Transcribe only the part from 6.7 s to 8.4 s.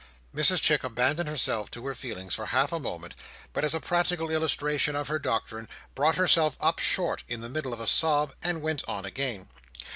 short, in the middle of a sob,